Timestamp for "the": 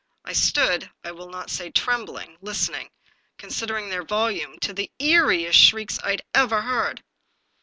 4.73-4.89